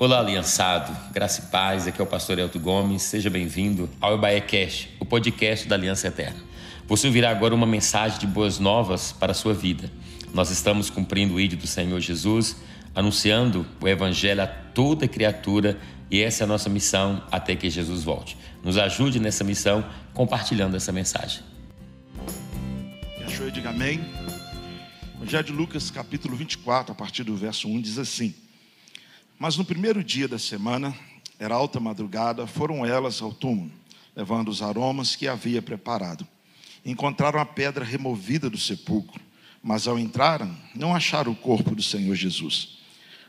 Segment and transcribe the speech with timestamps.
[0.00, 0.96] Olá, aliançado.
[1.12, 1.88] Graça e paz.
[1.88, 3.02] Aqui é o pastor Elton Gomes.
[3.02, 6.38] Seja bem-vindo ao Ebaé Cash, o podcast da Aliança Eterna.
[6.86, 9.90] Você ouvirá agora uma mensagem de boas novas para a sua vida.
[10.32, 12.58] Nós estamos cumprindo o ídolo do Senhor Jesus,
[12.94, 15.76] anunciando o evangelho a toda criatura
[16.08, 18.38] e essa é a nossa missão até que Jesus volte.
[18.62, 21.42] Nos ajude nessa missão compartilhando essa mensagem.
[23.18, 24.00] Me achou diga amém.
[25.16, 28.32] Evangelho de Lucas, capítulo 24, a partir do verso 1, diz assim:
[29.38, 30.92] Mas no primeiro dia da semana,
[31.38, 33.70] era alta madrugada, foram elas ao túmulo,
[34.16, 36.26] levando os aromas que havia preparado.
[36.84, 39.22] Encontraram a pedra removida do sepulcro,
[39.62, 42.78] mas ao entrarem, não acharam o corpo do Senhor Jesus.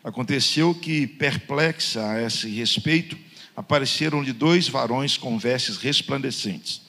[0.04, 3.16] Aconteceu que, perplexa a esse respeito,
[3.56, 6.82] apareceram-lhe dois varões com vestes resplandecentes.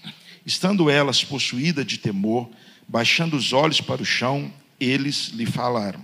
[0.47, 2.49] Estando elas possuídas de temor,
[2.89, 6.03] baixando os olhos para o chão, eles lhe falaram: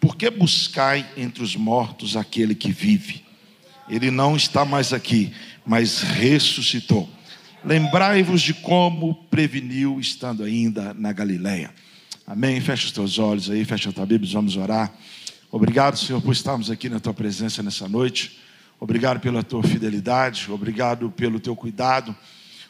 [0.00, 3.24] Por que buscai entre os mortos aquele que vive?
[3.88, 5.32] Ele não está mais aqui,
[5.66, 7.08] mas ressuscitou.
[7.64, 11.72] Lembrai-vos de como preveniu estando ainda na Galileia.
[12.26, 12.60] Amém.
[12.60, 14.92] Fecha os teus olhos aí, fecha a tua Bíblia, vamos orar.
[15.50, 18.38] Obrigado, Senhor, por estarmos aqui na tua presença nessa noite.
[18.78, 22.14] Obrigado pela tua fidelidade, obrigado pelo teu cuidado.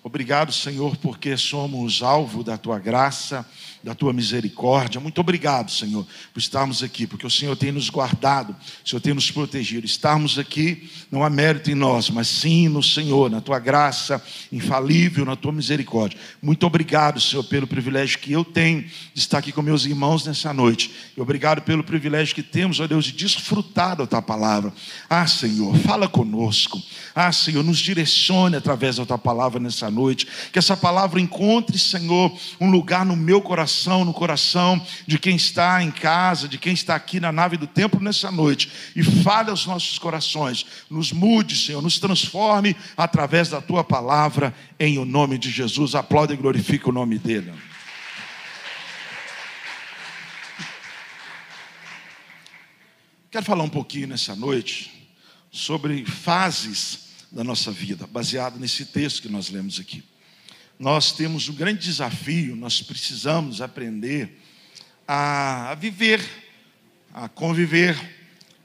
[0.02, 3.44] Obrigado, Senhor, porque somos alvo da tua graça,
[3.82, 5.00] da tua misericórdia.
[5.00, 8.54] Muito obrigado, Senhor, por estarmos aqui, porque o Senhor tem nos guardado,
[8.84, 9.86] o Senhor tem nos protegido.
[9.86, 15.24] Estarmos aqui não há mérito em nós, mas sim no Senhor, na tua graça infalível,
[15.24, 16.18] na tua misericórdia.
[16.42, 20.52] Muito obrigado, Senhor, pelo privilégio que eu tenho de estar aqui com meus irmãos nessa
[20.52, 20.90] noite.
[21.16, 24.72] E obrigado pelo privilégio que temos, ó Deus, de desfrutar da tua palavra.
[25.08, 26.82] Ah, Senhor, fala conosco.
[27.14, 30.26] Ah, Senhor, nos direcione através da tua palavra nessa noite.
[30.52, 33.67] Que essa palavra encontre, Senhor, um lugar no meu coração,
[34.04, 38.00] no coração de quem está em casa, de quem está aqui na nave do templo
[38.00, 38.70] nessa noite.
[38.94, 40.66] E fale aos nossos corações.
[40.90, 45.94] Nos mude, Senhor, nos transforme através da tua palavra, em o nome de Jesus.
[45.94, 47.52] Aplaude e glorifique o nome dele.
[53.30, 54.90] Quero falar um pouquinho nessa noite
[55.50, 60.02] sobre fases da nossa vida, baseado nesse texto que nós lemos aqui.
[60.78, 64.38] Nós temos um grande desafio, nós precisamos aprender
[65.08, 66.20] a, viver,
[67.12, 67.96] a conviver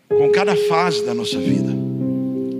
[0.07, 1.73] com cada fase da nossa vida.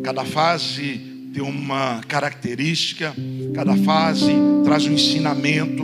[0.03, 3.15] Cada fase tem uma característica,
[3.53, 4.31] cada fase
[4.63, 5.83] traz um ensinamento.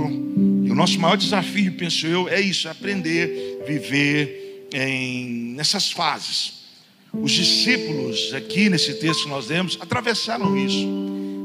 [0.65, 6.53] E o nosso maior desafio, penso eu, é isso: é aprender, viver em, nessas fases.
[7.13, 10.87] Os discípulos, aqui nesse texto que nós lemos, atravessaram isso,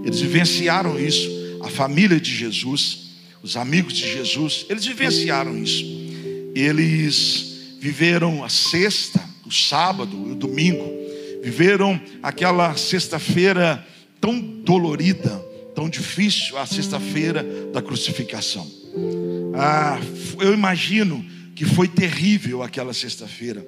[0.07, 1.44] eles vivenciaram isso.
[1.65, 3.11] A família de Jesus,
[3.43, 5.85] os amigos de Jesus, eles vivenciaram isso.
[6.55, 10.85] Eles viveram a sexta, o sábado, o domingo,
[11.43, 13.85] viveram aquela sexta-feira
[14.21, 15.31] tão dolorida,
[15.75, 17.43] tão difícil, a sexta-feira
[17.73, 18.71] da crucificação.
[19.55, 19.99] Ah,
[20.41, 21.25] eu imagino
[21.55, 23.67] que foi terrível aquela sexta-feira.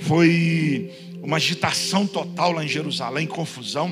[0.00, 0.90] Foi
[1.22, 3.88] uma agitação total lá em Jerusalém, confusão.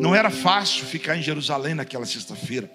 [0.00, 2.70] Não era fácil ficar em Jerusalém naquela sexta-feira.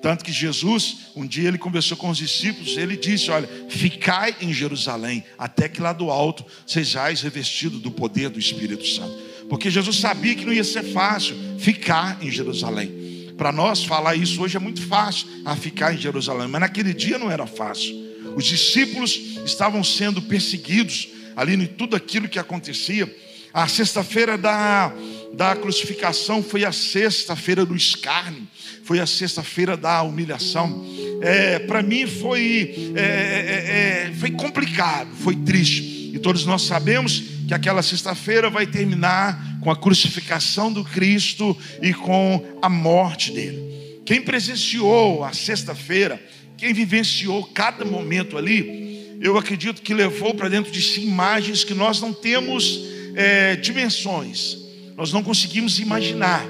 [0.00, 4.52] Tanto que Jesus, um dia ele conversou com os discípulos, ele disse: Olha, ficai em
[4.52, 9.16] Jerusalém, até que lá do alto sejais revestidos do poder do Espírito Santo.
[9.48, 13.34] Porque Jesus sabia que não ia ser fácil ficar em Jerusalém.
[13.36, 17.18] Para nós falar isso hoje é muito fácil, a ficar em Jerusalém, mas naquele dia
[17.18, 17.94] não era fácil.
[18.36, 23.06] Os discípulos estavam sendo perseguidos ali em tudo aquilo que acontecia.
[23.54, 24.90] A sexta-feira da,
[25.34, 28.48] da crucificação foi a sexta-feira do escárnio,
[28.84, 30.86] foi a sexta-feira da humilhação.
[31.20, 36.10] É, Para mim foi, é, é, é, foi complicado, foi triste.
[36.14, 41.92] E todos nós sabemos que aquela sexta-feira vai terminar com a crucificação do Cristo e
[41.92, 44.00] com a morte dele.
[44.06, 46.22] Quem presenciou a sexta-feira,
[46.56, 51.74] quem vivenciou cada momento ali, eu acredito que levou para dentro de si imagens que
[51.74, 54.58] nós não temos é, dimensões,
[54.96, 56.44] nós não conseguimos imaginar.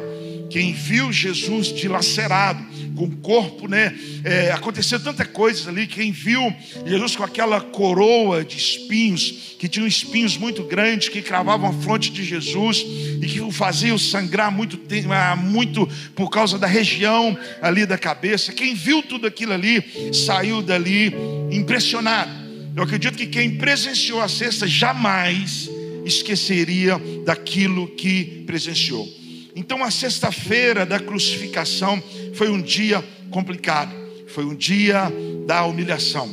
[0.51, 2.63] Quem viu Jesus dilacerado,
[2.95, 3.99] com o corpo, né?
[4.23, 5.87] É, aconteceu tanta coisa ali.
[5.87, 6.55] Quem viu
[6.87, 12.13] Jesus com aquela coroa de espinhos, que tinham espinhos muito grandes, que cravavam a fronte
[12.13, 12.85] de Jesus
[13.23, 14.79] e que o faziam sangrar muito,
[15.11, 18.53] ah, muito por causa da região ali da cabeça.
[18.53, 21.15] Quem viu tudo aquilo ali saiu dali
[21.51, 22.31] impressionado.
[22.77, 25.71] Eu acredito que quem presenciou a cesta jamais
[26.05, 29.09] esqueceria daquilo que presenciou.
[29.55, 32.03] Então, a sexta-feira da crucificação
[32.35, 33.95] foi um dia complicado,
[34.29, 35.13] foi um dia
[35.47, 36.29] da humilhação,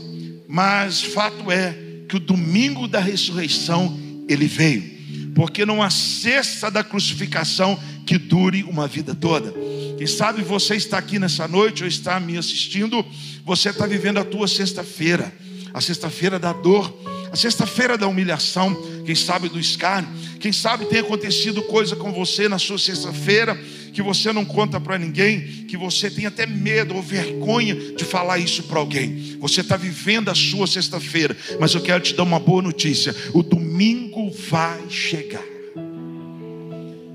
[0.48, 1.76] mas fato é
[2.08, 5.00] que o domingo da ressurreição ele veio
[5.40, 9.54] porque não há cesta da crucificação que dure uma vida toda.
[9.98, 13.06] Quem sabe você está aqui nessa noite ou está me assistindo,
[13.46, 15.34] você está vivendo a tua sexta-feira,
[15.74, 16.94] a sexta-feira da dor,
[17.32, 20.10] a sexta-feira da humilhação, quem sabe do escárnio,
[20.40, 23.60] quem sabe tem acontecido coisa com você na sua sexta-feira
[23.94, 28.38] que você não conta para ninguém, que você tem até medo ou vergonha de falar
[28.38, 29.38] isso para alguém.
[29.40, 33.44] Você está vivendo a sua sexta-feira, mas eu quero te dar uma boa notícia: o
[33.44, 35.44] domingo vai chegar.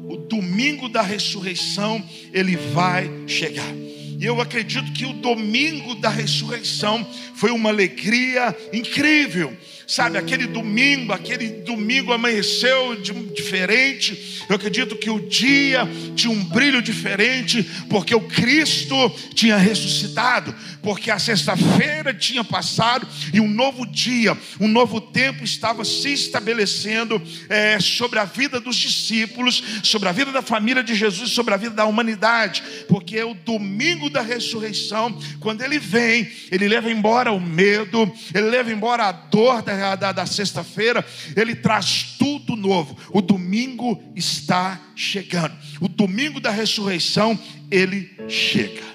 [0.07, 3.73] O domingo da ressurreição, ele vai chegar.
[4.21, 11.13] E eu acredito que o domingo da ressurreição foi uma alegria incrível Sabe, aquele domingo,
[11.13, 14.43] aquele domingo amanheceu de, diferente.
[14.49, 15.87] Eu acredito que o dia
[16.17, 18.95] tinha um brilho diferente, porque o Cristo
[19.35, 25.85] tinha ressuscitado, porque a sexta-feira tinha passado e um novo dia, um novo tempo estava
[25.85, 31.31] se estabelecendo é, sobre a vida dos discípulos, sobre a vida da família de Jesus,
[31.31, 36.91] sobre a vida da humanidade, porque o domingo da ressurreição, quando ele vem, ele leva
[36.91, 41.05] embora o medo, ele leva embora a dor da da, da sexta-feira,
[41.37, 42.97] ele traz tudo novo.
[43.11, 45.55] O domingo está chegando.
[45.81, 47.39] O domingo da ressurreição,
[47.71, 48.95] ele chega.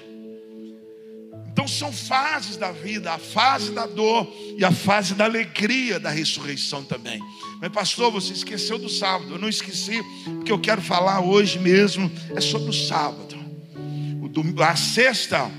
[1.52, 6.08] Então são fases da vida, a fase da dor e a fase da alegria da
[6.08, 7.20] ressurreição também.
[7.60, 9.34] Mas pastor, você esqueceu do sábado.
[9.34, 13.36] Eu não esqueci, porque eu quero falar hoje mesmo é sobre o sábado.
[14.22, 15.50] O domingo, a sexta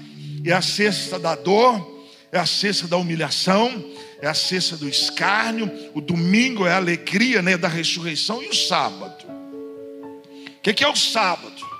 [0.43, 3.83] é a sexta da dor, é a sexta da humilhação,
[4.21, 8.53] é a sexta do escárnio, o domingo é a alegria né, da ressurreição e o
[8.53, 9.25] sábado.
[9.25, 11.71] O que, que é o sábado?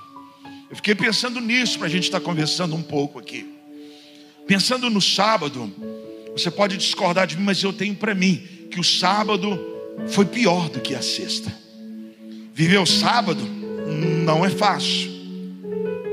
[0.69, 3.53] Eu fiquei pensando nisso para a gente estar tá conversando um pouco aqui.
[4.47, 5.71] Pensando no sábado,
[6.31, 8.37] você pode discordar de mim, mas eu tenho para mim
[8.71, 9.59] que o sábado
[10.07, 11.55] foi pior do que a sexta.
[12.53, 13.43] Viver o sábado
[14.25, 15.11] não é fácil.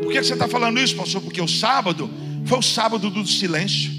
[0.02, 1.22] Por que você está falando isso, pastor?
[1.22, 2.10] Porque o sábado
[2.44, 3.97] foi o sábado do silêncio.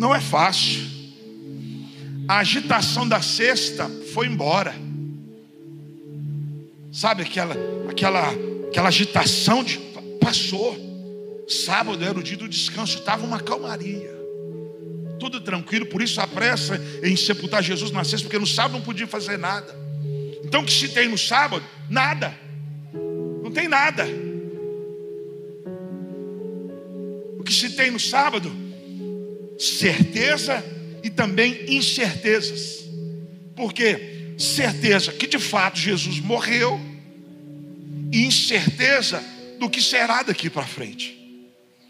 [0.00, 0.80] Não é fácil.
[2.26, 4.74] A agitação da sexta foi embora.
[6.90, 7.54] Sabe aquela
[7.86, 8.30] aquela
[8.66, 9.78] aquela agitação de
[10.18, 10.74] passou.
[11.46, 14.10] Sábado era o dia do descanso, estava uma calmaria.
[15.18, 18.80] Tudo tranquilo, por isso a pressa em sepultar Jesus na sexta, porque no sábado não
[18.80, 19.76] podia fazer nada.
[20.42, 21.64] Então o que se tem no sábado?
[21.90, 22.34] Nada.
[23.42, 24.06] Não tem nada.
[27.38, 28.69] O que se tem no sábado?
[29.60, 30.64] Certeza
[31.02, 32.84] e também incertezas.
[33.54, 36.80] Porque certeza que de fato Jesus morreu
[38.10, 39.22] e incerteza
[39.58, 41.18] do que será daqui para frente.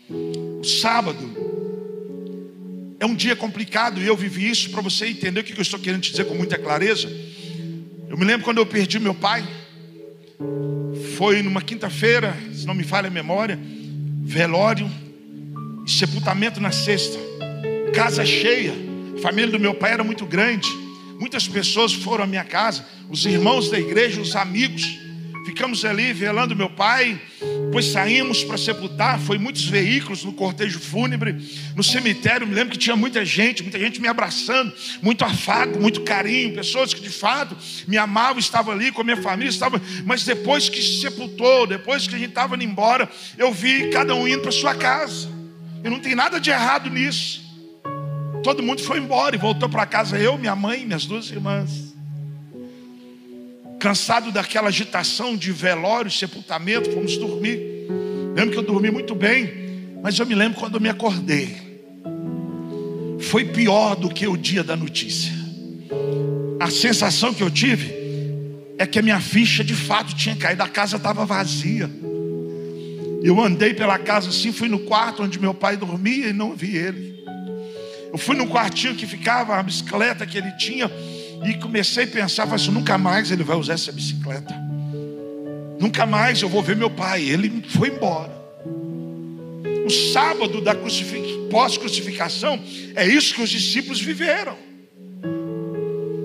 [0.09, 1.49] O sábado
[2.99, 5.79] é um dia complicado e eu vivi isso para você entender o que eu estou
[5.79, 7.09] querendo te dizer com muita clareza.
[8.09, 9.47] Eu me lembro quando eu perdi meu pai.
[11.17, 13.59] Foi numa quinta-feira, se não me falha a memória,
[14.23, 14.91] velório
[15.87, 17.30] e sepultamento na sexta
[17.91, 18.73] casa cheia.
[19.17, 20.69] A família do meu pai era muito grande.
[21.19, 24.99] Muitas pessoas foram à minha casa, os irmãos da igreja, os amigos.
[25.45, 27.21] Ficamos ali velando meu pai,
[27.67, 29.19] depois saímos para sepultar.
[29.19, 31.37] Foi muitos veículos no cortejo fúnebre,
[31.75, 32.47] no cemitério.
[32.47, 34.73] Me lembro que tinha muita gente, muita gente me abraçando,
[35.03, 36.55] muito afago, muito carinho.
[36.55, 37.57] Pessoas que de fato
[37.87, 39.53] me amavam, estavam ali com a minha família.
[40.05, 44.15] Mas depois que se sepultou, depois que a gente estava indo embora, eu vi cada
[44.15, 45.29] um indo para sua casa.
[45.85, 47.50] E não tem nada de errado nisso.
[48.43, 51.95] Todo mundo foi embora e voltou para casa, eu, minha mãe, minhas duas irmãs.
[53.79, 57.61] Cansado daquela agitação de velório, sepultamento, fomos dormir.
[58.35, 61.57] Lembro que eu dormi muito bem, mas eu me lembro quando eu me acordei.
[63.21, 65.33] Foi pior do que o dia da notícia.
[66.59, 67.95] A sensação que eu tive
[68.79, 71.91] é que a minha ficha de fato tinha caído, a casa estava vazia.
[73.23, 76.77] Eu andei pela casa assim, fui no quarto onde meu pai dormia e não vi
[76.77, 77.20] ele.
[78.13, 80.91] Eu fui num quartinho que ficava a bicicleta que ele tinha
[81.45, 84.55] e comecei a pensar, falei assim, nunca mais ele vai usar essa bicicleta.
[85.79, 87.23] Nunca mais eu vou ver meu pai.
[87.23, 88.39] Ele foi embora.
[89.87, 90.75] O sábado da
[91.51, 92.63] pós-crucificação
[92.95, 94.57] é isso que os discípulos viveram.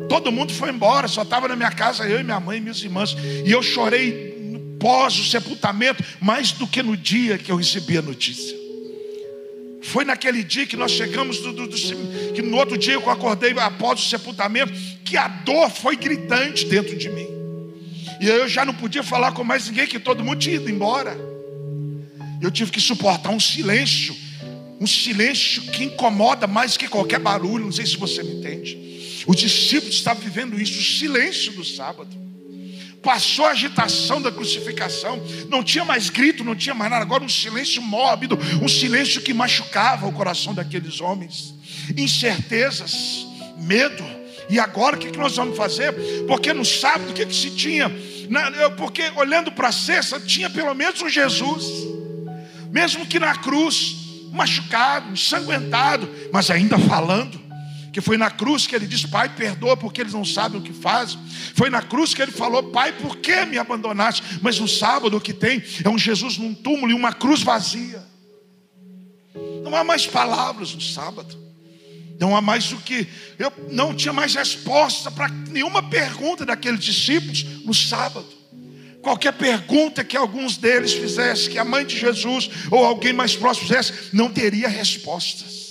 [0.09, 2.83] Todo mundo foi embora, só estava na minha casa eu e minha mãe e minhas
[2.83, 3.15] irmãs.
[3.45, 4.35] E eu chorei
[4.79, 8.64] pós o sepultamento mais do que no dia que eu recebi a notícia.
[9.85, 13.51] Foi naquele dia que nós chegamos, do, do, do, que no outro dia eu acordei
[13.59, 14.73] após o sepultamento,
[15.03, 17.27] que a dor foi gritante dentro de mim.
[18.19, 21.15] E eu já não podia falar com mais ninguém, que todo mundo tinha ido embora.
[22.41, 24.15] Eu tive que suportar um silêncio,
[24.81, 29.23] um silêncio que incomoda mais que qualquer barulho, não sei se você me entende.
[29.27, 32.24] Os discípulos estavam vivendo isso, o silêncio do sábado.
[33.05, 37.29] Passou a agitação da crucificação, não tinha mais grito, não tinha mais nada, agora um
[37.29, 41.53] silêncio mórbido, um silêncio que machucava o coração daqueles homens.
[41.95, 43.23] Incertezas,
[43.59, 44.03] medo.
[44.49, 45.93] E agora o que nós vamos fazer?
[46.27, 47.91] Porque no sábado o que, que se tinha?
[48.75, 51.63] Porque olhando para a cesta, tinha pelo menos um Jesus,
[52.71, 53.97] mesmo que na cruz,
[54.31, 57.44] machucado, ensanguentado, mas ainda falando
[57.95, 60.73] que foi na cruz que ele disse: Pai, perdoa porque eles não sabem o que
[60.73, 61.17] fazem.
[61.55, 64.21] Foi na cruz que ele falou: Pai, por que me abandonaste?
[64.41, 68.03] Mas no sábado o que tem é um Jesus num túmulo e uma cruz vazia.
[69.63, 71.41] Não há mais palavras no sábado.
[72.19, 73.07] Não há mais o que.
[73.39, 78.27] Eu não tinha mais resposta para nenhuma pergunta daqueles discípulos no sábado.
[79.01, 83.67] Qualquer pergunta que alguns deles fizessem, que a mãe de Jesus ou alguém mais próximo
[83.67, 85.64] fizesse, não teria respostas.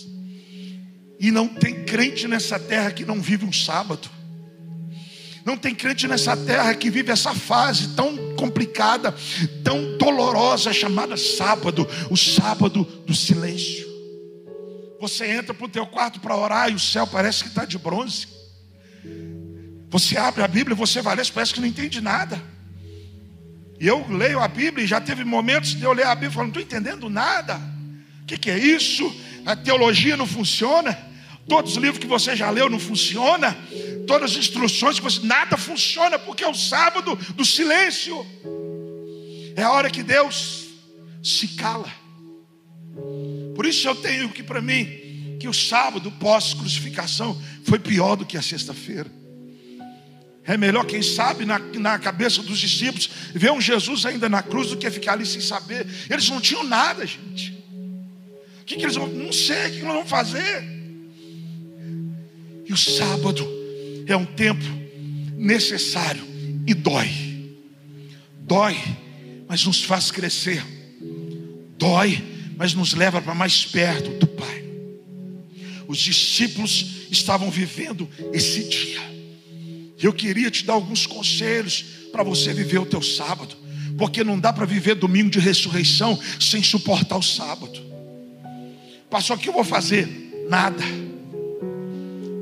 [1.19, 4.11] E não tem crente nessa terra que não vive um sábado.
[5.45, 9.15] Não tem crente nessa terra que vive essa fase tão complicada,
[9.63, 13.87] tão dolorosa, chamada sábado, o sábado do silêncio.
[15.01, 17.77] Você entra para o teu quarto para orar e o céu parece que está de
[17.77, 18.27] bronze.
[19.91, 22.43] Você abre a Bíblia e você vai ler, parece que não entende nada.
[23.79, 26.33] E eu leio a Bíblia e já teve momentos de eu ler a Bíblia e
[26.33, 27.61] falar, não estou entendendo nada.
[28.23, 29.05] O que, que é isso?
[29.45, 30.97] A teologia não funciona,
[31.49, 33.57] todos os livros que você já leu não funciona,
[34.07, 38.25] todas as instruções que você nada funciona porque é o sábado do silêncio.
[39.57, 40.65] É a hora que Deus
[41.23, 41.93] se cala.
[43.55, 48.25] Por isso eu tenho que para mim que o sábado pós crucificação foi pior do
[48.25, 49.11] que a sexta-feira.
[50.47, 54.69] É melhor, quem sabe, na, na cabeça dos discípulos, ver um Jesus ainda na cruz
[54.69, 55.87] do que ficar ali sem saber.
[56.11, 57.54] Eles não tinham nada, gente.
[58.65, 59.07] O que, que eles vão?
[59.07, 60.65] Não sei o que nós vamos fazer.
[62.67, 63.47] E o sábado
[64.07, 64.65] é um tempo
[65.37, 66.25] necessário
[66.67, 67.11] e dói.
[68.41, 68.75] Dói,
[69.47, 70.65] mas nos faz crescer.
[71.77, 72.25] Dói,
[72.57, 74.65] mas nos leva para mais perto do Pai.
[75.87, 79.03] Os discípulos estavam vivendo esse dia.
[80.01, 83.55] Eu queria te dar alguns conselhos para você viver o teu sábado,
[83.99, 87.94] porque não dá para viver domingo de ressurreição sem suportar o sábado.
[89.15, 90.09] Pastor, o que eu vou fazer?
[90.49, 90.83] Nada.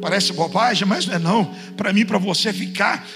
[0.00, 1.54] Parece bobagem, mas não é não.
[1.76, 3.06] Para mim, para você ficar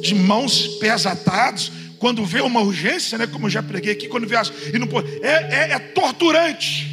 [0.00, 3.26] de mãos, pés atados, quando vê uma urgência, né?
[3.26, 6.88] Como eu já preguei aqui, quando vê as, e não pode, é, é, é torturante.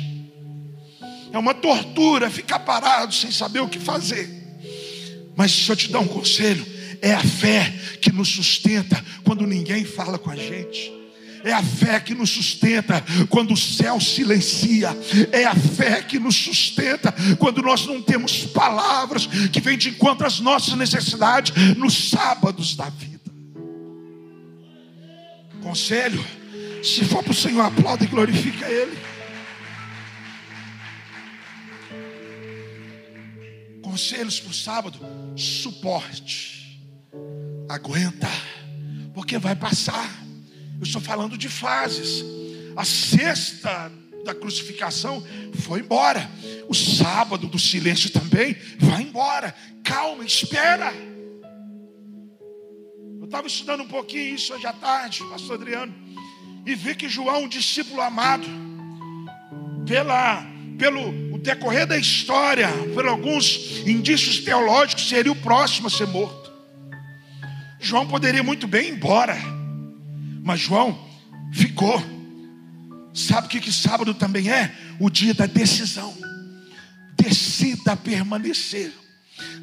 [1.32, 4.27] É uma tortura ficar parado sem saber o que fazer.
[5.36, 6.65] Mas se eu te dar um conselho,
[7.00, 10.91] é a fé que nos sustenta quando ninguém fala com a gente.
[11.48, 14.89] É a fé que nos sustenta quando o céu silencia.
[15.32, 20.27] É a fé que nos sustenta quando nós não temos palavras que vêm de encontro
[20.27, 23.32] às nossas necessidades nos sábados da vida.
[25.63, 26.22] Conselho:
[26.84, 28.98] se for para o Senhor, aplauda e glorifica Ele.
[33.82, 35.00] Conselhos para o sábado:
[35.38, 36.77] suporte,
[37.70, 38.27] aguenta,
[39.13, 40.27] porque vai passar.
[40.80, 42.24] Eu estou falando de fases.
[42.76, 43.92] A sexta
[44.24, 45.26] da crucificação
[45.62, 46.30] foi embora.
[46.68, 49.56] O sábado do silêncio também vai embora.
[49.84, 50.94] Calma, espera.
[53.20, 55.94] Eu estava estudando um pouquinho isso hoje à tarde, pastor Adriano,
[56.66, 58.48] e vi que João, um discípulo amado,
[59.86, 60.46] pela,
[60.78, 66.54] pelo o decorrer da história, por alguns indícios teológicos, seria o próximo a ser morto.
[67.80, 69.57] João poderia muito bem ir embora
[70.48, 70.98] mas João
[71.51, 72.01] ficou.
[73.13, 74.74] Sabe o que, que sábado também é?
[74.98, 76.16] O dia da decisão.
[77.18, 78.94] Decida permanecer.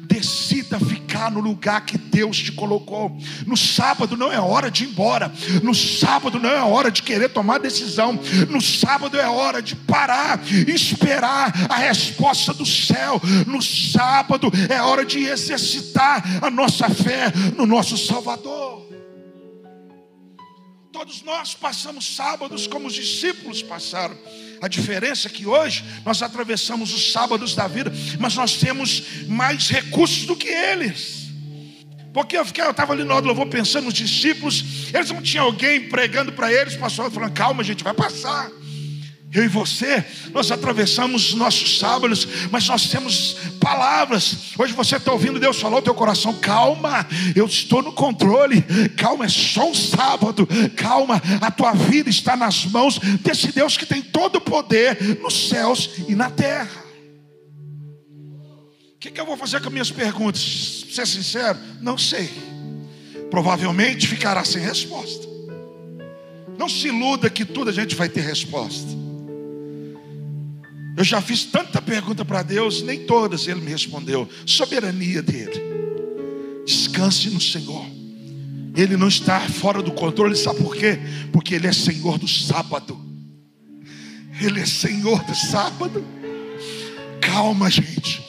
[0.01, 3.17] Decida ficar no lugar que Deus te colocou.
[3.47, 5.33] No sábado não é hora de ir embora.
[5.63, 8.19] No sábado não é hora de querer tomar decisão.
[8.47, 13.19] No sábado é hora de parar e esperar a resposta do céu.
[13.47, 18.84] No sábado é hora de exercitar a nossa fé no nosso Salvador.
[20.95, 24.17] Todos nós passamos sábados como os discípulos passaram.
[24.61, 29.67] A diferença é que hoje nós atravessamos os sábados da vida, mas nós temos mais
[29.67, 31.25] recursos do que eles.
[32.13, 35.89] Porque eu estava ali no hora do louvor pensando nos discípulos, eles não tinham alguém
[35.89, 38.49] pregando para eles, pastor falando, calma, gente, vai passar.
[39.33, 44.53] Eu e você, nós atravessamos os nossos sábados, mas nós temos palavras.
[44.57, 47.05] Hoje você está ouvindo Deus falar o teu coração, calma,
[47.35, 48.61] eu estou no controle,
[48.95, 53.85] calma, é só um sábado, calma, a tua vida está nas mãos desse Deus que
[53.85, 56.85] tem todo o poder nos céus e na terra.
[58.99, 60.85] que, que eu vou fazer com minhas perguntas?
[60.91, 62.29] Ser sincero, não sei.
[63.29, 65.27] Provavelmente ficará sem resposta.
[66.57, 69.04] Não se iluda que tudo a gente vai ter resposta.
[70.97, 74.29] Eu já fiz tanta pergunta para Deus, nem todas ele me respondeu.
[74.45, 75.61] Soberania dele.
[76.65, 77.85] Descanse no Senhor.
[78.75, 80.99] Ele não está fora do controle, sabe por quê?
[81.31, 82.99] Porque ele é Senhor do sábado.
[84.41, 86.05] Ele é Senhor do sábado.
[87.21, 88.23] Calma, gente.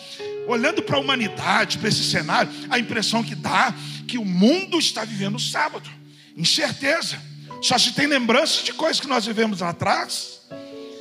[0.49, 3.75] Olhando para a humanidade, para esse cenário, a impressão que dá
[4.07, 5.89] que o mundo está vivendo o sábado.
[6.37, 7.19] Incerteza.
[7.61, 10.41] Só se tem lembranças de coisas que nós vivemos lá atrás.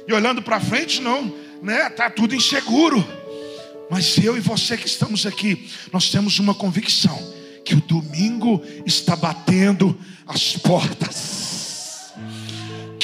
[0.08, 1.90] E olhando para frente, não, né?
[1.90, 3.06] Tá tudo inseguro.
[3.90, 7.18] Mas eu e você que estamos aqui, nós temos uma convicção
[7.64, 9.98] que o domingo está batendo
[10.28, 11.55] as portas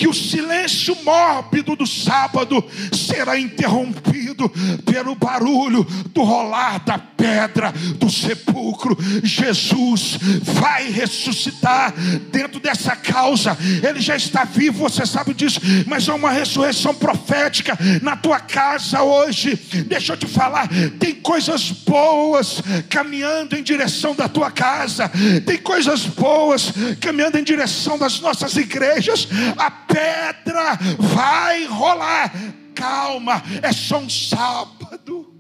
[0.02, 4.50] que o silêncio mórbido do sábado será interrompido
[4.84, 8.98] pelo barulho do rolar da pedra do sepulcro.
[9.22, 11.94] Jesus vai ressuscitar
[12.32, 13.56] dentro dessa causa.
[13.88, 19.04] Ele já está vivo, você sabe disso, mas é uma ressurreição profética na tua casa
[19.04, 19.56] hoje.
[19.86, 20.68] Deixa eu te falar,
[21.00, 25.12] tem coisas boas caminhando em direção da tua casa.
[25.46, 29.28] Tem coisas boas caminhando em direção das nossas igrejas.
[29.56, 32.32] A pedra vai rolar.
[32.74, 35.32] Calma, é só um sábado.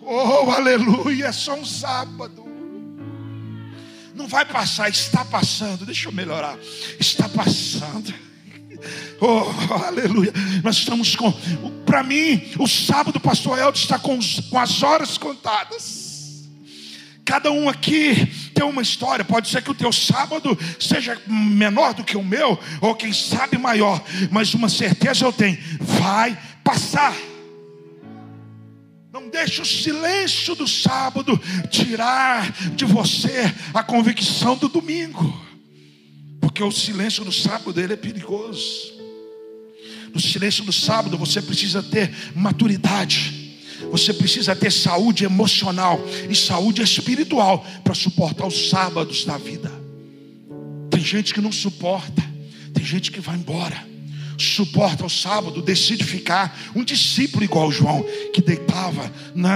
[0.00, 2.44] Oh, aleluia, é só um sábado.
[4.14, 5.86] Não vai passar, está passando.
[5.86, 6.58] Deixa eu melhorar.
[6.98, 8.12] Está passando.
[9.20, 10.32] Oh, aleluia.
[10.62, 11.32] Nós estamos com.
[11.84, 14.18] Para mim, o sábado, pastor Eldo está com,
[14.50, 15.99] com as horas contadas.
[17.30, 19.24] Cada um aqui tem uma história.
[19.24, 23.56] Pode ser que o teu sábado seja menor do que o meu, ou quem sabe
[23.56, 27.16] maior, mas uma certeza eu tenho: vai passar.
[29.12, 35.40] Não deixe o silêncio do sábado tirar de você a convicção do domingo,
[36.40, 38.92] porque o silêncio do sábado ele é perigoso.
[40.12, 43.39] No silêncio do sábado você precisa ter maturidade.
[43.90, 49.70] Você precisa ter saúde emocional e saúde espiritual para suportar os sábados da vida.
[50.90, 52.22] Tem gente que não suporta,
[52.74, 53.90] tem gente que vai embora
[54.44, 56.58] suporta o sábado, decide ficar.
[56.74, 59.10] Um discípulo igual João, que deitava,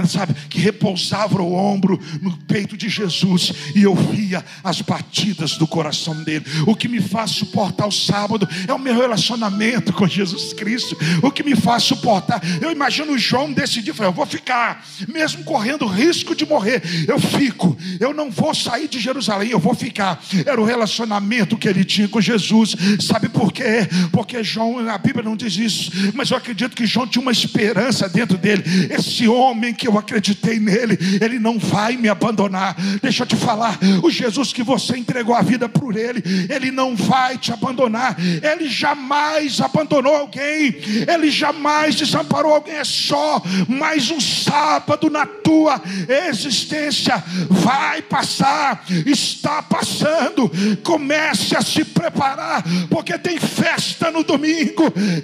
[0.08, 5.66] sabe, que repousava o ombro no peito de Jesus, e eu via as batidas do
[5.66, 6.44] coração dele.
[6.66, 10.96] O que me faz suportar o sábado é o meu relacionamento com Jesus Cristo.
[11.22, 16.34] O que me faz suportar, eu imagino João decidir, eu vou ficar, mesmo correndo risco
[16.34, 20.22] de morrer, eu fico, eu não vou sair de Jerusalém, eu vou ficar.
[20.44, 22.74] Era o relacionamento que ele tinha com Jesus.
[23.00, 23.88] Sabe por quê?
[24.12, 28.08] Porque João a Bíblia não diz isso, mas eu acredito que João tinha uma esperança
[28.08, 28.62] dentro dele.
[28.90, 32.76] Esse homem que eu acreditei nele, ele não vai me abandonar.
[33.02, 36.96] Deixa eu te falar, o Jesus que você entregou a vida por ele, ele não
[36.96, 38.16] vai te abandonar.
[38.18, 40.76] Ele jamais abandonou alguém,
[41.12, 42.76] ele jamais desamparou alguém.
[42.76, 45.80] É só mais um sábado na tua
[46.28, 47.22] existência.
[47.50, 50.50] Vai passar, está passando.
[50.82, 54.44] Comece a se preparar, porque tem festa no domingo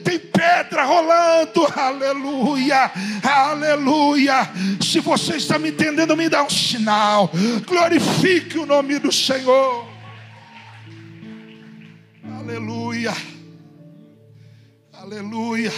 [0.04, 2.90] tem pedra rolando, aleluia,
[3.22, 4.50] aleluia.
[4.80, 7.30] Se você está me entendendo, me dá um sinal,
[7.66, 9.86] glorifique o nome do Senhor,
[12.38, 13.14] aleluia,
[14.92, 15.72] aleluia,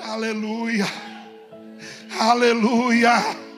[0.00, 0.86] aleluia,
[2.18, 3.49] aleluia.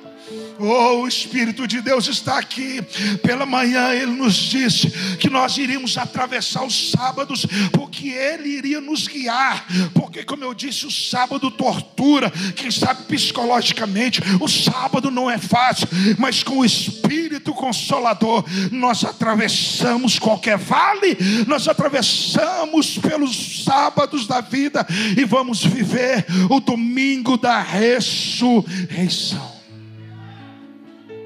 [0.59, 2.83] Oh, o Espírito de Deus está aqui.
[3.23, 9.07] Pela manhã ele nos disse que nós iríamos atravessar os sábados, porque ele iria nos
[9.07, 9.67] guiar.
[9.95, 14.21] Porque, como eu disse, o sábado tortura, quem sabe psicologicamente.
[14.41, 15.88] O sábado não é fácil,
[16.19, 24.87] mas com o Espírito Consolador, nós atravessamos qualquer vale, nós atravessamos pelos sábados da vida
[25.17, 29.52] e vamos viver o domingo da ressurreição.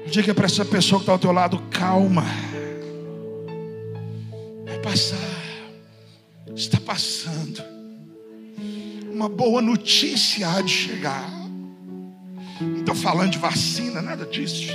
[0.09, 2.23] Diga para essa pessoa que está ao teu lado: calma,
[4.65, 5.17] vai passar,
[6.55, 7.61] está passando.
[9.11, 11.29] Uma boa notícia há de chegar.
[12.61, 14.71] Não estou falando de vacina, nada disso.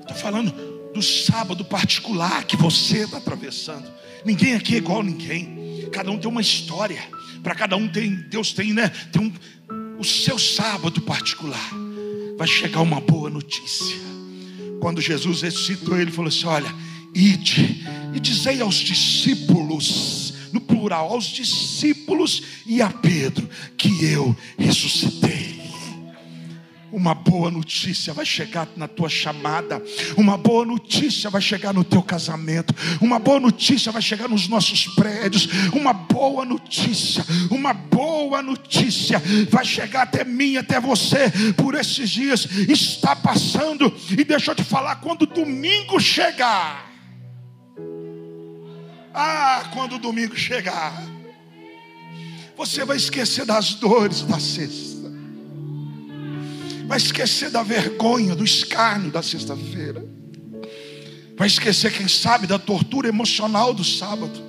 [0.00, 0.52] Estou falando
[0.92, 3.88] do sábado particular que você está atravessando.
[4.24, 5.88] Ninguém aqui é igual a ninguém.
[5.92, 7.02] Cada um tem uma história.
[7.42, 8.88] Para cada um tem, Deus tem, né?
[9.12, 11.83] Tem um, o seu sábado particular
[12.36, 13.96] vai chegar uma boa notícia.
[14.80, 16.74] Quando Jesus ressuscitou, ele falou assim: Olha,
[17.14, 25.43] ide e dizei aos discípulos, no plural, aos discípulos e a Pedro, que eu ressuscitei.
[26.94, 29.82] Uma boa notícia vai chegar na tua chamada,
[30.16, 34.86] uma boa notícia vai chegar no teu casamento, uma boa notícia vai chegar nos nossos
[34.94, 42.08] prédios, uma boa notícia, uma boa notícia vai chegar até mim, até você, por esses
[42.08, 46.92] dias, está passando, e deixa eu te falar, quando domingo chegar,
[49.12, 51.02] ah, quando o domingo chegar,
[52.56, 54.93] você vai esquecer das dores da sexta
[56.86, 60.04] vai esquecer da vergonha, do escárnio da sexta-feira,
[61.36, 64.40] vai esquecer, quem sabe, da tortura emocional do sábado,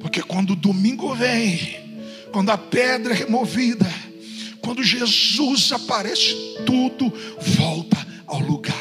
[0.00, 1.88] porque quando o domingo vem,
[2.32, 3.86] quando a pedra é removida,
[4.60, 6.34] quando Jesus aparece,
[6.66, 7.12] tudo
[7.56, 7.96] volta
[8.26, 8.76] ao lugar.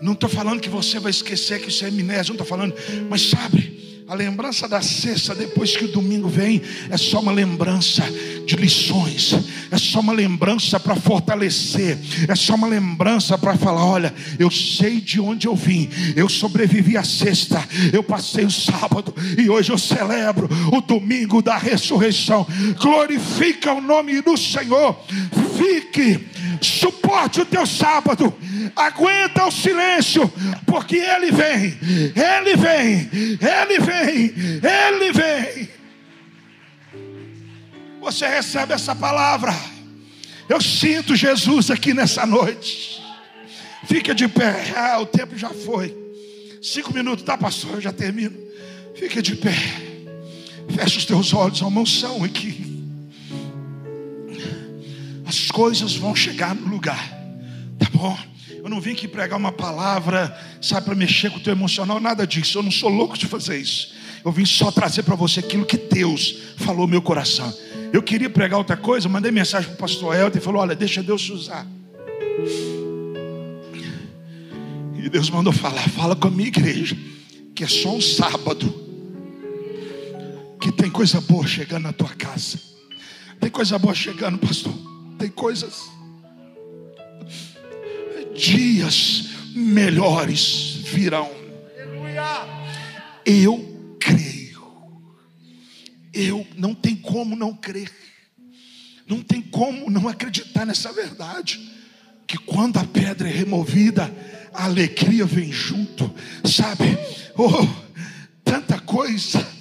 [0.00, 2.74] Não estou falando que você vai esquecer que isso é amnésia, não estou falando,
[3.08, 3.73] mas sabe,
[4.06, 8.02] a lembrança da sexta, depois que o domingo vem, é só uma lembrança
[8.44, 9.34] de lições,
[9.70, 15.00] é só uma lembrança para fortalecer, é só uma lembrança para falar: olha, eu sei
[15.00, 19.78] de onde eu vim, eu sobrevivi à sexta, eu passei o sábado e hoje eu
[19.78, 22.46] celebro o domingo da ressurreição.
[22.78, 25.00] Glorifica o nome do Senhor,
[25.56, 26.26] fique,
[26.60, 28.34] suporte o teu sábado,
[28.74, 30.30] aguenta o silêncio,
[30.66, 31.78] porque Ele vem,
[32.14, 35.68] Ele vem, Ele vem, Ele vem.
[38.00, 39.54] Você recebe essa palavra.
[40.48, 43.02] Eu sinto Jesus aqui nessa noite.
[43.86, 44.72] Fica de pé.
[44.76, 45.96] Ah, o tempo já foi.
[46.62, 47.74] Cinco minutos, tá, pastor?
[47.74, 48.36] Eu já termino.
[48.94, 49.56] Fica de pé.
[50.68, 52.64] Fecha os teus olhos, a unção aqui.
[55.26, 57.08] As coisas vão chegar no lugar.
[57.78, 58.16] Tá bom?
[58.64, 62.26] Eu não vim aqui pregar uma palavra, sabe, para mexer com o teu emocional, nada
[62.26, 62.56] disso.
[62.56, 63.92] Eu não sou louco de fazer isso.
[64.24, 67.54] Eu vim só trazer para você aquilo que Deus falou no meu coração.
[67.92, 71.02] Eu queria pregar outra coisa, mandei mensagem para o pastor Elton e falou: Olha, deixa
[71.02, 71.66] Deus usar.
[74.94, 76.96] E Deus mandou falar: Fala com a minha igreja,
[77.54, 78.74] que é só um sábado,
[80.58, 82.58] que tem coisa boa chegando na tua casa.
[83.38, 84.72] Tem coisa boa chegando, pastor.
[85.18, 85.93] Tem coisas
[88.34, 91.30] dias melhores virão.
[93.24, 94.62] Eu creio.
[96.12, 97.90] Eu não tem como não crer.
[99.06, 101.72] Não tem como não acreditar nessa verdade.
[102.26, 104.14] Que quando a pedra é removida,
[104.52, 106.12] a alegria vem junto,
[106.44, 106.96] sabe?
[107.36, 107.66] Oh,
[108.44, 109.53] tanta coisa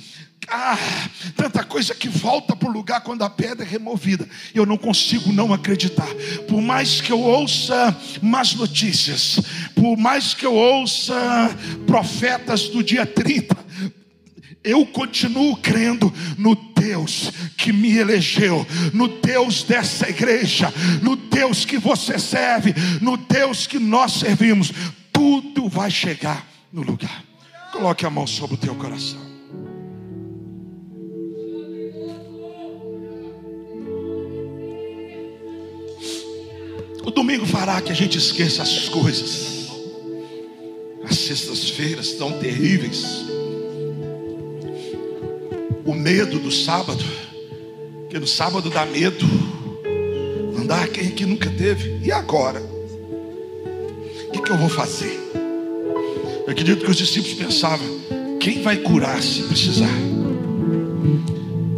[0.55, 0.77] ah,
[1.35, 4.29] tanta coisa que volta para o lugar quando a pedra é removida.
[4.53, 6.07] Eu não consigo não acreditar.
[6.47, 9.39] Por mais que eu ouça más notícias,
[9.73, 11.15] por mais que eu ouça
[11.87, 13.57] profetas do dia 30,
[14.63, 21.79] eu continuo crendo no Deus que me elegeu, no Deus dessa igreja, no Deus que
[21.79, 24.71] você serve, no Deus que nós servimos.
[25.11, 27.23] Tudo vai chegar no lugar.
[27.71, 29.32] Coloque a mão sobre o teu coração.
[37.05, 39.67] O domingo fará que a gente esqueça as coisas.
[41.03, 43.25] As sextas-feiras tão terríveis.
[45.85, 47.03] O medo do sábado.
[48.03, 49.25] Porque no sábado dá medo.
[50.57, 51.99] Andar quem que nunca teve.
[52.01, 52.61] E agora?
[52.61, 55.19] O que, que eu vou fazer?
[56.45, 57.85] Eu acredito que os discípulos pensavam:
[58.39, 59.93] quem vai curar se precisar?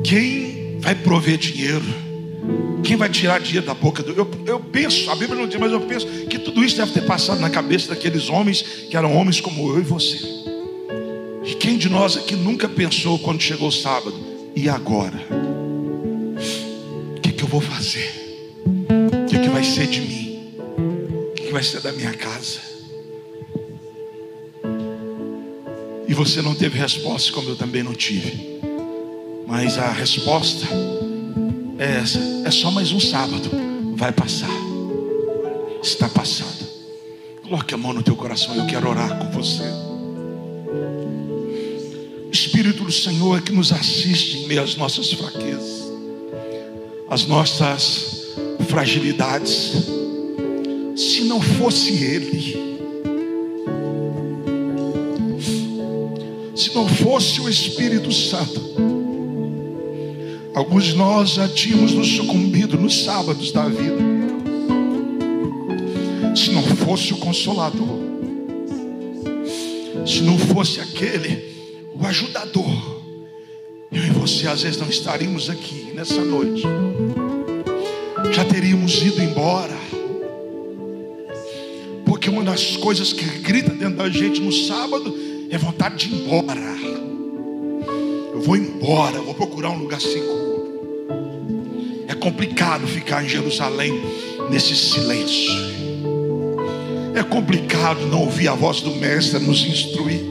[0.03, 2.04] Quem vai prover dinheiro?
[2.85, 4.11] Quem vai tirar dinheiro da boca do.
[4.11, 7.01] Eu, eu penso, a Bíblia não diz, mas eu penso que tudo isso deve ter
[7.01, 10.19] passado na cabeça daqueles homens que eram homens como eu e você.
[11.43, 14.15] E quem de nós aqui nunca pensou quando chegou o sábado?
[14.55, 15.19] E agora?
[17.17, 18.07] O que, que eu vou fazer?
[18.65, 20.51] O que, que vai ser de mim?
[20.67, 22.59] O que, que vai ser da minha casa?
[26.07, 28.59] E você não teve resposta, como eu também não tive.
[29.47, 30.67] Mas a resposta
[31.77, 33.49] é essa: é só mais um sábado,
[33.95, 34.49] vai passar.
[35.81, 36.65] Está passando.
[37.43, 39.63] Coloque a mão no teu coração, eu quero orar com você.
[42.27, 45.91] O Espírito do Senhor é que nos assiste em meio às nossas fraquezas,
[47.09, 48.35] às nossas
[48.67, 49.73] fragilidades.
[50.95, 52.55] Se não fosse Ele,
[56.55, 58.84] se não fosse o Espírito Santo,
[60.55, 63.97] Alguns de nós já tínhamos nos sucumbido nos sábados da vida.
[66.33, 67.99] Se não fosse o Consolador,
[70.07, 71.43] se não fosse aquele,
[71.93, 73.01] o ajudador.
[73.91, 76.63] Eu e você às vezes não estaríamos aqui nessa noite.
[78.31, 79.77] Já teríamos ido embora.
[82.05, 85.13] Porque uma das coisas que grita dentro da gente no sábado
[85.49, 86.75] é vontade de ir embora.
[88.45, 90.45] Vou embora, vou procurar um lugar seguro.
[92.07, 93.91] É complicado ficar em Jerusalém
[94.51, 95.51] nesse silêncio.
[97.15, 100.21] É complicado não ouvir a voz do Mestre nos instruir.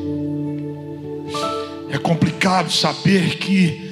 [1.90, 3.90] É complicado saber que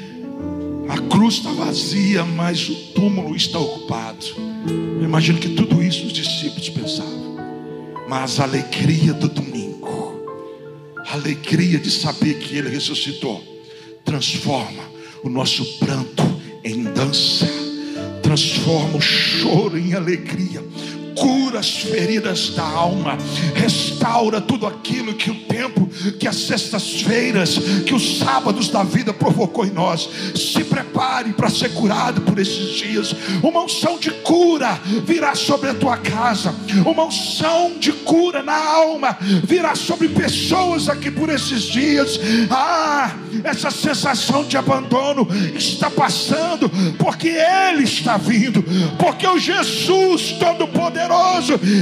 [0.89, 4.25] a cruz está vazia, mas o túmulo está ocupado.
[5.01, 7.39] Eu imagino que tudo isso os discípulos pensavam.
[8.09, 10.23] Mas a alegria do domingo,
[11.09, 13.52] a alegria de saber que Ele ressuscitou,
[14.05, 14.83] transforma
[15.23, 16.23] o nosso pranto
[16.65, 17.63] em dança
[18.33, 20.65] transforma o choro em alegria,
[21.17, 23.17] cura as feridas da alma,
[23.55, 29.65] restaura tudo aquilo que o tempo, que as sextas-feiras, que os sábados da vida provocou
[29.65, 30.09] em nós.
[30.35, 33.15] Se prepare para ser curado por esses dias.
[33.43, 39.17] Uma unção de cura virá sobre a tua casa, uma unção de cura na alma
[39.45, 42.19] virá sobre pessoas aqui por esses dias.
[42.51, 48.63] Ah, essa sensação de abandono está passando, porque Ele está vindo,
[48.99, 51.02] porque o Jesus Todo-Poderoso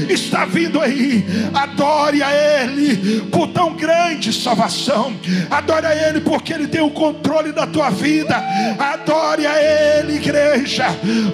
[0.09, 1.25] está vindo aí.
[1.53, 5.15] Adore a Ele por tão grande salvação,
[5.51, 8.37] adore a Ele porque Ele tem o controle da tua vida,
[8.79, 10.87] adore a Ele, igreja,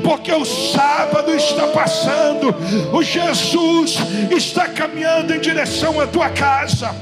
[0.03, 2.55] porque o sábado está passando,
[2.93, 3.99] o Jesus
[4.31, 6.95] está caminhando em direção à tua casa,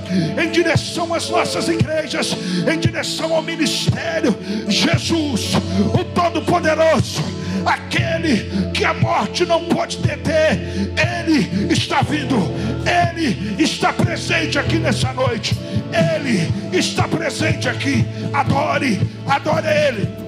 [0.43, 2.37] em direção às nossas igrejas,
[2.73, 4.37] em direção ao ministério.
[4.69, 5.53] Jesus,
[5.93, 7.23] o Todo-Poderoso,
[7.65, 12.37] aquele que a morte não pode deter, Ele está vindo,
[12.85, 15.57] Ele está presente aqui nessa noite,
[15.93, 18.05] Ele está presente aqui.
[18.33, 20.24] Adore, adore Ele.